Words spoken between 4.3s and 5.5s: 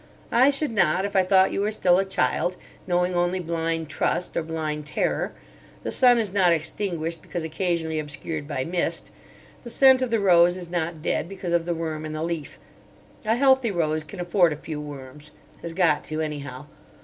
or blind terror.